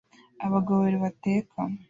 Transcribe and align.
Abagabo 0.45 0.75
babiri 0.79 0.97
bateka 1.05 1.57